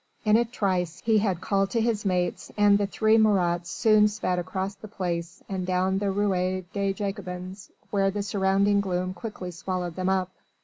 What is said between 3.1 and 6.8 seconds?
Marats soon sped across the Place and down the Ruelle